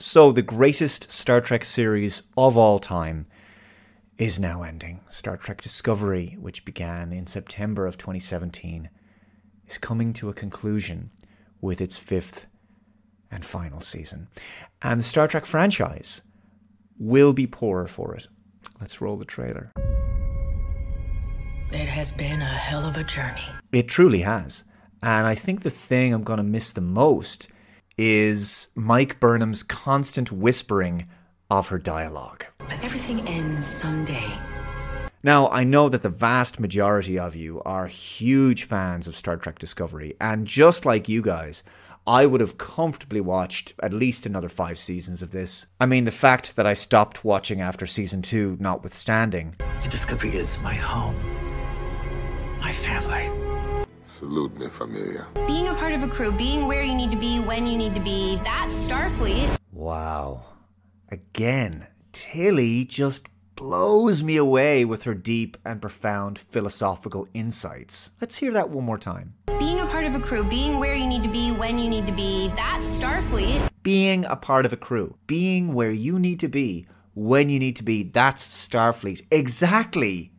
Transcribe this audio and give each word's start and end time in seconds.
So, 0.00 0.30
the 0.30 0.42
greatest 0.42 1.10
Star 1.10 1.40
Trek 1.40 1.64
series 1.64 2.22
of 2.36 2.56
all 2.56 2.78
time 2.78 3.26
is 4.16 4.38
now 4.38 4.62
ending. 4.62 5.00
Star 5.10 5.36
Trek 5.36 5.60
Discovery, 5.60 6.36
which 6.38 6.64
began 6.64 7.12
in 7.12 7.26
September 7.26 7.84
of 7.84 7.98
2017, 7.98 8.90
is 9.66 9.76
coming 9.76 10.12
to 10.12 10.28
a 10.28 10.32
conclusion 10.32 11.10
with 11.60 11.80
its 11.80 11.96
fifth 11.96 12.46
and 13.28 13.44
final 13.44 13.80
season. 13.80 14.28
And 14.82 15.00
the 15.00 15.04
Star 15.04 15.26
Trek 15.26 15.44
franchise 15.44 16.22
will 16.96 17.32
be 17.32 17.48
poorer 17.48 17.88
for 17.88 18.14
it. 18.14 18.28
Let's 18.80 19.00
roll 19.00 19.16
the 19.16 19.24
trailer. 19.24 19.72
It 21.72 21.88
has 21.88 22.12
been 22.12 22.40
a 22.40 22.44
hell 22.44 22.86
of 22.86 22.96
a 22.96 23.02
journey. 23.02 23.42
It 23.72 23.88
truly 23.88 24.20
has. 24.20 24.62
And 25.02 25.26
I 25.26 25.34
think 25.34 25.62
the 25.62 25.70
thing 25.70 26.12
I'm 26.12 26.22
going 26.22 26.36
to 26.36 26.44
miss 26.44 26.70
the 26.70 26.80
most 26.80 27.48
is 27.98 28.68
Mike 28.74 29.20
Burnham's 29.20 29.62
constant 29.62 30.32
whispering 30.32 31.08
of 31.50 31.68
her 31.68 31.78
dialogue. 31.78 32.44
But 32.58 32.82
everything 32.82 33.26
ends 33.26 33.66
someday. 33.66 34.30
Now, 35.22 35.48
I 35.48 35.64
know 35.64 35.88
that 35.88 36.02
the 36.02 36.08
vast 36.08 36.60
majority 36.60 37.18
of 37.18 37.34
you 37.34 37.60
are 37.64 37.88
huge 37.88 38.62
fans 38.64 39.08
of 39.08 39.16
Star 39.16 39.36
Trek 39.36 39.58
Discovery, 39.58 40.14
and 40.20 40.46
just 40.46 40.86
like 40.86 41.08
you 41.08 41.22
guys, 41.22 41.64
I 42.06 42.24
would 42.24 42.40
have 42.40 42.56
comfortably 42.56 43.20
watched 43.20 43.74
at 43.82 43.92
least 43.92 44.26
another 44.26 44.48
five 44.48 44.78
seasons 44.78 45.20
of 45.20 45.32
this. 45.32 45.66
I 45.80 45.86
mean, 45.86 46.04
the 46.04 46.10
fact 46.12 46.56
that 46.56 46.66
I 46.66 46.74
stopped 46.74 47.24
watching 47.24 47.60
after 47.60 47.84
season 47.84 48.22
two, 48.22 48.56
notwithstanding. 48.60 49.56
The 49.82 49.88
Discovery 49.88 50.30
is 50.30 50.58
my 50.60 50.74
home, 50.74 51.16
my 52.60 52.72
family. 52.72 53.47
Salute 54.08 54.58
me, 54.58 54.68
familia. 54.68 55.26
Being 55.46 55.68
a 55.68 55.74
part 55.74 55.92
of 55.92 56.02
a 56.02 56.08
crew, 56.08 56.32
being 56.32 56.66
where 56.66 56.82
you 56.82 56.94
need 56.94 57.10
to 57.10 57.16
be 57.18 57.40
when 57.40 57.66
you 57.66 57.76
need 57.76 57.92
to 57.94 58.00
be, 58.00 58.40
that's 58.42 58.74
Starfleet. 58.74 59.54
Wow. 59.70 60.44
Again, 61.10 61.88
Tilly 62.12 62.86
just 62.86 63.26
blows 63.54 64.22
me 64.22 64.38
away 64.38 64.86
with 64.86 65.02
her 65.02 65.12
deep 65.12 65.58
and 65.62 65.82
profound 65.82 66.38
philosophical 66.38 67.28
insights. 67.34 68.10
Let's 68.18 68.38
hear 68.38 68.50
that 68.52 68.70
one 68.70 68.84
more 68.84 68.96
time. 68.96 69.34
Being 69.58 69.80
a 69.80 69.86
part 69.86 70.06
of 70.06 70.14
a 70.14 70.20
crew, 70.20 70.42
being 70.42 70.78
where 70.78 70.94
you 70.94 71.06
need 71.06 71.22
to 71.22 71.28
be 71.28 71.52
when 71.52 71.78
you 71.78 71.90
need 71.90 72.06
to 72.06 72.12
be, 72.12 72.48
that's 72.56 72.86
Starfleet. 72.86 73.68
Being 73.82 74.24
a 74.24 74.36
part 74.36 74.64
of 74.64 74.72
a 74.72 74.78
crew, 74.78 75.18
being 75.26 75.74
where 75.74 75.90
you 75.90 76.18
need 76.18 76.40
to 76.40 76.48
be 76.48 76.86
when 77.14 77.50
you 77.50 77.58
need 77.58 77.76
to 77.76 77.84
be, 77.84 78.04
that's 78.04 78.48
Starfleet. 78.48 79.26
Exactly. 79.30 80.32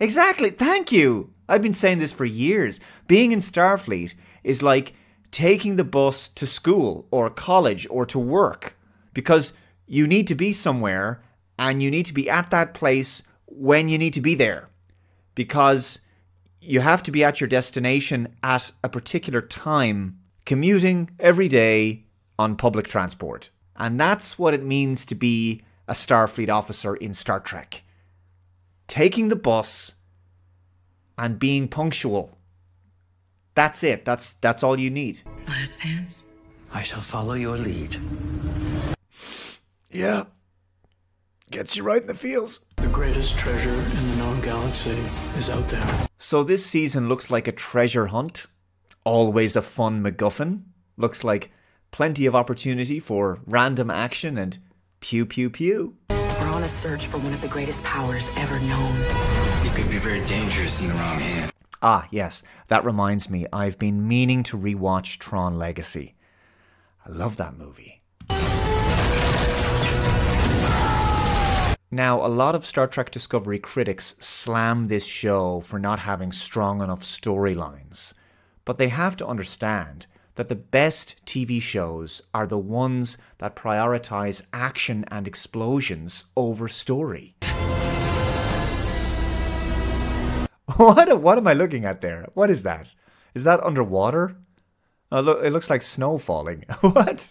Exactly. 0.00 0.50
Thank 0.50 0.92
you. 0.92 1.30
I've 1.48 1.62
been 1.62 1.74
saying 1.74 1.98
this 1.98 2.12
for 2.12 2.24
years. 2.24 2.80
Being 3.06 3.32
in 3.32 3.40
Starfleet 3.40 4.14
is 4.44 4.62
like 4.62 4.94
taking 5.30 5.76
the 5.76 5.84
bus 5.84 6.28
to 6.28 6.46
school 6.46 7.06
or 7.10 7.30
college 7.30 7.86
or 7.90 8.06
to 8.06 8.18
work 8.18 8.76
because 9.12 9.54
you 9.86 10.06
need 10.06 10.26
to 10.28 10.34
be 10.34 10.52
somewhere 10.52 11.22
and 11.58 11.82
you 11.82 11.90
need 11.90 12.06
to 12.06 12.14
be 12.14 12.30
at 12.30 12.50
that 12.50 12.74
place 12.74 13.22
when 13.46 13.88
you 13.88 13.98
need 13.98 14.14
to 14.14 14.20
be 14.20 14.34
there 14.34 14.68
because 15.34 16.00
you 16.60 16.80
have 16.80 17.02
to 17.02 17.10
be 17.10 17.24
at 17.24 17.40
your 17.40 17.48
destination 17.48 18.34
at 18.42 18.72
a 18.82 18.88
particular 18.88 19.40
time, 19.40 20.18
commuting 20.44 21.10
every 21.18 21.48
day 21.48 22.04
on 22.38 22.56
public 22.56 22.86
transport. 22.86 23.50
And 23.76 23.98
that's 23.98 24.38
what 24.38 24.54
it 24.54 24.64
means 24.64 25.06
to 25.06 25.14
be 25.14 25.62
a 25.86 25.92
Starfleet 25.92 26.50
officer 26.50 26.94
in 26.96 27.14
Star 27.14 27.40
Trek. 27.40 27.82
Taking 28.88 29.28
the 29.28 29.36
bus 29.36 29.94
and 31.16 31.38
being 31.38 31.68
punctual. 31.68 32.38
That's 33.54 33.84
it. 33.84 34.04
That's 34.04 34.32
that's 34.34 34.62
all 34.62 34.78
you 34.78 34.90
need. 34.90 35.20
Last 35.46 35.82
dance. 35.82 36.24
I 36.72 36.82
shall 36.82 37.00
follow 37.00 37.34
your 37.34 37.56
lead. 37.56 38.00
Yeah. 39.90 40.24
Gets 41.50 41.76
you 41.76 41.82
right 41.82 42.00
in 42.00 42.06
the 42.06 42.14
feels. 42.14 42.60
The 42.76 42.88
greatest 42.88 43.38
treasure 43.38 43.72
in 43.72 44.10
the 44.10 44.16
known 44.16 44.40
galaxy 44.40 44.98
is 45.36 45.50
out 45.50 45.66
there. 45.68 46.06
So 46.18 46.44
this 46.44 46.64
season 46.64 47.08
looks 47.08 47.30
like 47.30 47.48
a 47.48 47.52
treasure 47.52 48.06
hunt. 48.06 48.46
Always 49.04 49.56
a 49.56 49.62
fun 49.62 50.02
MacGuffin. 50.02 50.62
Looks 50.96 51.24
like 51.24 51.50
plenty 51.90 52.26
of 52.26 52.34
opportunity 52.34 53.00
for 53.00 53.40
random 53.46 53.90
action 53.90 54.36
and 54.36 54.58
pew 55.00 55.24
pew 55.24 55.48
pew. 55.50 55.96
We're 56.38 56.48
on 56.48 56.62
a 56.62 56.68
search 56.68 57.06
for 57.06 57.18
one 57.18 57.34
of 57.34 57.40
the 57.40 57.48
greatest 57.48 57.82
powers 57.82 58.28
ever 58.36 58.58
known. 58.60 58.94
It 59.64 59.74
could 59.74 59.90
be 59.90 59.98
very 59.98 60.24
dangerous 60.26 60.80
in 60.80 60.88
the 60.88 60.94
wrong 60.94 61.18
hand. 61.18 61.52
Ah, 61.82 62.06
yes, 62.10 62.42
that 62.68 62.84
reminds 62.84 63.28
me, 63.28 63.46
I've 63.52 63.78
been 63.78 64.06
meaning 64.06 64.42
to 64.44 64.56
rewatch 64.56 65.18
Tron 65.18 65.58
Legacy. 65.58 66.14
I 67.06 67.10
love 67.10 67.36
that 67.38 67.56
movie. 67.56 68.02
Now, 71.90 72.24
a 72.24 72.28
lot 72.28 72.54
of 72.54 72.66
Star 72.66 72.86
Trek 72.86 73.10
Discovery 73.10 73.58
critics 73.58 74.14
slam 74.18 74.86
this 74.86 75.06
show 75.06 75.60
for 75.60 75.78
not 75.78 76.00
having 76.00 76.32
strong 76.32 76.82
enough 76.82 77.02
storylines. 77.02 78.12
But 78.64 78.76
they 78.76 78.88
have 78.88 79.16
to 79.16 79.26
understand 79.26 80.06
that 80.38 80.48
the 80.48 80.54
best 80.54 81.16
TV 81.26 81.60
shows 81.60 82.22
are 82.32 82.46
the 82.46 82.56
ones 82.56 83.18
that 83.38 83.56
prioritize 83.56 84.40
action 84.52 85.04
and 85.08 85.26
explosions 85.26 86.30
over 86.36 86.68
story. 86.68 87.34
What, 90.76 91.20
what 91.22 91.38
am 91.38 91.48
I 91.48 91.54
looking 91.54 91.84
at 91.84 92.02
there? 92.02 92.28
What 92.34 92.50
is 92.50 92.62
that? 92.62 92.94
Is 93.34 93.42
that 93.42 93.60
underwater? 93.64 94.36
Oh, 95.10 95.20
look, 95.20 95.42
it 95.42 95.50
looks 95.50 95.70
like 95.70 95.82
snow 95.82 96.18
falling. 96.18 96.66
what? 96.82 97.30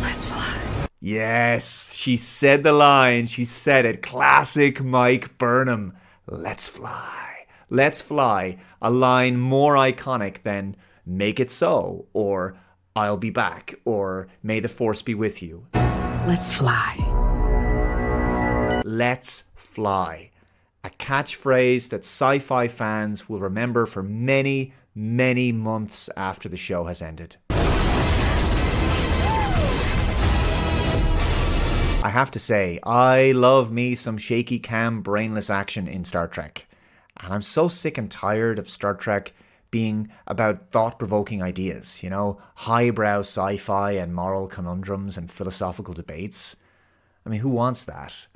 Let's 0.00 0.24
fly. 0.24 0.86
Yes, 1.00 1.92
she 1.92 2.16
said 2.16 2.62
the 2.62 2.72
line. 2.72 3.26
She 3.26 3.44
said 3.44 3.84
it. 3.84 4.00
Classic 4.00 4.80
Mike 4.80 5.38
Burnham. 5.38 5.94
Let's 6.28 6.68
fly. 6.68 7.46
Let's 7.68 8.00
fly. 8.00 8.58
A 8.80 8.92
line 8.92 9.38
more 9.38 9.74
iconic 9.74 10.44
than 10.44 10.76
make 11.08 11.40
it 11.40 11.50
so 11.50 12.06
or 12.12 12.56
I'll 12.94 13.16
be 13.16 13.30
back 13.30 13.74
or 13.84 14.28
may 14.42 14.60
the 14.60 14.68
force 14.68 15.02
be 15.02 15.14
with 15.14 15.42
you. 15.42 15.66
Let's 15.74 16.52
fly. 16.52 16.96
Let's 18.84 19.44
fly. 19.54 20.30
A 20.84 20.90
catchphrase 20.90 21.88
that 21.88 22.00
sci 22.00 22.38
fi 22.38 22.68
fans 22.68 23.28
will 23.28 23.40
remember 23.40 23.86
for 23.86 24.02
many, 24.02 24.74
many 24.94 25.52
months 25.52 26.08
after 26.16 26.48
the 26.48 26.56
show 26.56 26.84
has 26.84 27.02
ended. 27.02 27.36
I 32.00 32.10
have 32.10 32.30
to 32.32 32.38
say, 32.38 32.78
I 32.84 33.32
love 33.32 33.72
me 33.72 33.94
some 33.94 34.18
shaky 34.18 34.60
cam, 34.60 35.02
brainless 35.02 35.50
action 35.50 35.88
in 35.88 36.04
Star 36.04 36.28
Trek. 36.28 36.66
And 37.20 37.34
I'm 37.34 37.42
so 37.42 37.66
sick 37.68 37.98
and 37.98 38.10
tired 38.10 38.58
of 38.58 38.70
Star 38.70 38.94
Trek 38.94 39.32
being 39.70 40.10
about 40.26 40.70
thought 40.70 40.98
provoking 40.98 41.42
ideas, 41.42 42.02
you 42.02 42.10
know, 42.10 42.40
highbrow 42.54 43.20
sci 43.20 43.56
fi 43.58 43.92
and 43.92 44.14
moral 44.14 44.48
conundrums 44.48 45.16
and 45.16 45.30
philosophical 45.30 45.94
debates. 45.94 46.56
I 47.26 47.30
mean, 47.30 47.40
who 47.40 47.50
wants 47.50 47.84
that? 47.84 48.26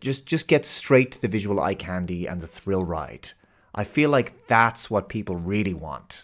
Just, 0.00 0.26
just 0.26 0.48
get 0.48 0.66
straight 0.66 1.12
to 1.12 1.20
the 1.20 1.28
visual 1.28 1.60
eye 1.60 1.74
candy 1.74 2.26
and 2.26 2.40
the 2.40 2.46
thrill 2.46 2.82
ride. 2.82 3.30
I 3.74 3.84
feel 3.84 4.10
like 4.10 4.46
that's 4.48 4.90
what 4.90 5.08
people 5.08 5.36
really 5.36 5.74
want. 5.74 6.22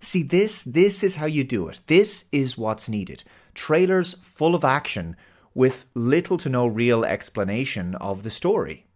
See, 0.00 0.22
this 0.22 0.62
this 0.62 1.02
is 1.02 1.16
how 1.16 1.26
you 1.26 1.44
do 1.44 1.68
it. 1.68 1.80
This 1.86 2.26
is 2.30 2.58
what's 2.58 2.88
needed. 2.88 3.24
Trailers 3.54 4.14
full 4.14 4.54
of 4.54 4.64
action 4.64 5.16
with 5.54 5.86
little 5.94 6.36
to 6.38 6.48
no 6.48 6.66
real 6.66 7.04
explanation 7.04 7.94
of 7.96 8.22
the 8.22 8.30
story. 8.30 8.86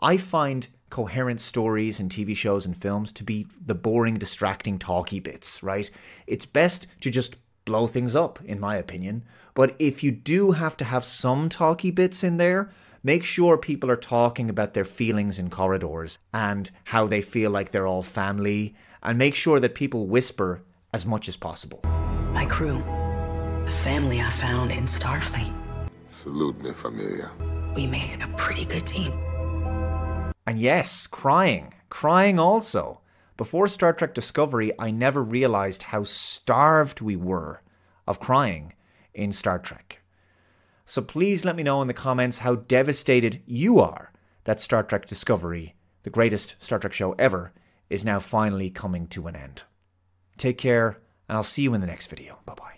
I 0.00 0.16
find 0.16 0.68
coherent 0.90 1.40
stories 1.40 2.00
in 2.00 2.08
TV 2.08 2.36
shows 2.36 2.66
and 2.66 2.76
films 2.76 3.12
to 3.12 3.24
be 3.24 3.46
the 3.64 3.74
boring, 3.74 4.14
distracting, 4.14 4.78
talky 4.78 5.20
bits, 5.20 5.62
right? 5.62 5.90
It's 6.26 6.46
best 6.46 6.86
to 7.00 7.10
just 7.10 7.36
blow 7.64 7.86
things 7.86 8.16
up, 8.16 8.38
in 8.44 8.58
my 8.58 8.76
opinion. 8.76 9.24
But 9.54 9.76
if 9.78 10.02
you 10.02 10.10
do 10.10 10.52
have 10.52 10.76
to 10.78 10.84
have 10.84 11.04
some 11.04 11.48
talky 11.48 11.90
bits 11.90 12.24
in 12.24 12.38
there, 12.38 12.70
make 13.02 13.24
sure 13.24 13.58
people 13.58 13.90
are 13.90 13.96
talking 13.96 14.48
about 14.48 14.74
their 14.74 14.84
feelings 14.84 15.38
in 15.38 15.50
corridors 15.50 16.18
and 16.32 16.70
how 16.84 17.06
they 17.06 17.20
feel 17.20 17.50
like 17.50 17.70
they're 17.70 17.86
all 17.86 18.02
family, 18.02 18.74
and 19.02 19.18
make 19.18 19.34
sure 19.34 19.60
that 19.60 19.74
people 19.74 20.06
whisper 20.06 20.62
as 20.94 21.04
much 21.04 21.28
as 21.28 21.36
possible. 21.36 21.80
My 22.32 22.46
crew. 22.46 22.82
The 23.66 23.72
family 23.82 24.20
I 24.22 24.30
found 24.30 24.70
in 24.70 24.84
Starfleet. 24.84 25.54
Salute 26.06 26.58
me, 26.62 26.72
familia. 26.72 27.30
We 27.76 27.86
made 27.86 28.22
a 28.22 28.28
pretty 28.38 28.64
good 28.64 28.86
team. 28.86 29.12
And 30.48 30.58
yes, 30.58 31.06
crying. 31.06 31.74
Crying 31.90 32.38
also. 32.38 33.02
Before 33.36 33.68
Star 33.68 33.92
Trek 33.92 34.14
Discovery, 34.14 34.72
I 34.78 34.90
never 34.90 35.22
realized 35.22 35.82
how 35.82 36.04
starved 36.04 37.02
we 37.02 37.16
were 37.16 37.62
of 38.06 38.18
crying 38.18 38.72
in 39.12 39.30
Star 39.30 39.58
Trek. 39.58 40.00
So 40.86 41.02
please 41.02 41.44
let 41.44 41.54
me 41.54 41.62
know 41.62 41.82
in 41.82 41.86
the 41.86 41.92
comments 41.92 42.38
how 42.38 42.54
devastated 42.54 43.42
you 43.44 43.78
are 43.78 44.10
that 44.44 44.58
Star 44.58 44.82
Trek 44.82 45.04
Discovery, 45.06 45.74
the 46.02 46.08
greatest 46.08 46.56
Star 46.60 46.78
Trek 46.78 46.94
show 46.94 47.12
ever, 47.18 47.52
is 47.90 48.02
now 48.02 48.18
finally 48.18 48.70
coming 48.70 49.06
to 49.08 49.26
an 49.26 49.36
end. 49.36 49.64
Take 50.38 50.56
care, 50.56 50.98
and 51.28 51.36
I'll 51.36 51.42
see 51.42 51.60
you 51.60 51.74
in 51.74 51.82
the 51.82 51.86
next 51.86 52.06
video. 52.06 52.38
Bye 52.46 52.54
bye. 52.54 52.77